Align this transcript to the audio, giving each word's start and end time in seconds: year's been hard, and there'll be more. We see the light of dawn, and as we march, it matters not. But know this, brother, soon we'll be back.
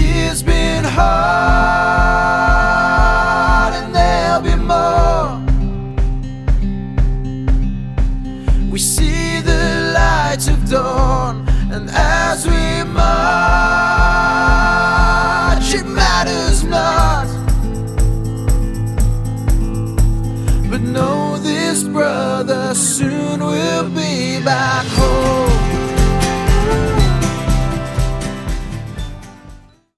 year's 0.00 0.42
been 0.42 0.84
hard, 0.84 1.04
and 3.74 3.94
there'll 3.94 4.42
be 4.42 4.54
more. 4.54 5.38
We 8.70 8.78
see 8.78 9.40
the 9.40 9.92
light 9.94 10.48
of 10.48 10.68
dawn, 10.68 11.46
and 11.72 11.90
as 11.90 12.46
we 12.46 12.84
march, 12.92 13.08
it 15.74 15.86
matters 15.86 16.64
not. 16.64 17.26
But 20.70 20.82
know 20.82 21.38
this, 21.38 21.82
brother, 21.84 22.74
soon 22.74 23.40
we'll 23.40 23.88
be 23.90 24.40
back. 24.44 24.97